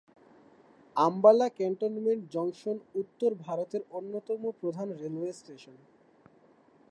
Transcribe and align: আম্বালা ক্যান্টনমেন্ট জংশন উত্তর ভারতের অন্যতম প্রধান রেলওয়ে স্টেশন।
আম্বালা 0.95 1.47
ক্যান্টনমেন্ট 1.49 2.21
জংশন 2.31 2.77
উত্তর 2.95 3.31
ভারতের 3.45 3.81
অন্যতম 3.91 4.41
প্রধান 4.61 4.87
রেলওয়ে 4.91 5.31
স্টেশন। 5.33 5.77